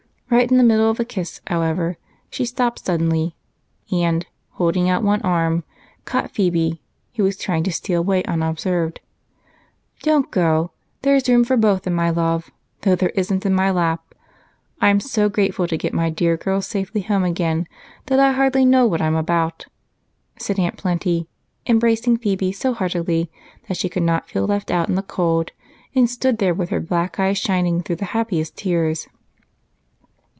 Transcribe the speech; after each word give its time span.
Right 0.33 0.49
in 0.49 0.55
the 0.55 0.63
middle 0.63 0.89
of 0.89 0.97
a 0.97 1.03
kiss, 1.03 1.41
however, 1.47 1.97
she 2.29 2.45
stopped 2.45 2.85
suddenly 2.85 3.35
and, 3.91 4.25
holding 4.51 4.89
out 4.89 5.03
one 5.03 5.21
arm, 5.23 5.65
caught 6.05 6.31
Phebe, 6.31 6.81
who 7.15 7.23
was 7.25 7.35
trying 7.35 7.63
to 7.65 7.71
steal 7.73 7.99
away 7.99 8.23
unobserved. 8.23 9.01
"Don't 10.03 10.31
go 10.31 10.71
there's 11.01 11.27
room 11.27 11.43
for 11.43 11.57
both 11.57 11.85
in 11.85 11.93
my 11.93 12.09
love, 12.09 12.49
though 12.83 12.95
there 12.95 13.09
isn't 13.09 13.45
in 13.45 13.53
my 13.53 13.71
lap. 13.71 14.15
I'm 14.79 15.01
so 15.01 15.27
grateful 15.27 15.67
to 15.67 15.75
get 15.75 15.93
my 15.93 16.09
dear 16.09 16.37
girls 16.37 16.65
safely 16.65 17.01
home 17.01 17.25
again 17.25 17.67
that 18.05 18.17
I 18.21 18.31
hardly 18.31 18.63
know 18.63 18.85
what 18.87 19.01
I'm 19.01 19.15
about," 19.17 19.65
said 20.39 20.57
Aunt 20.57 20.77
Plenty, 20.77 21.27
embracing 21.67 22.15
Phebe 22.15 22.53
so 22.53 22.73
heartily 22.73 23.29
that 23.67 23.75
she 23.75 23.89
could 23.89 24.01
not 24.03 24.29
feel 24.29 24.47
left 24.47 24.71
out 24.71 24.87
in 24.87 24.95
the 24.95 25.03
cold 25.03 25.51
and 25.93 26.09
stood 26.09 26.37
there 26.37 26.53
with 26.53 26.69
her 26.69 26.79
black 26.79 27.19
eyes 27.19 27.37
shining 27.37 27.83
through 27.83 27.97
the 27.97 28.05
happiest 28.15 28.55
tears. 28.55 29.09